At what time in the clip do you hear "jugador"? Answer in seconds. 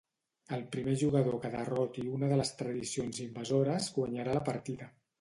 1.01-1.37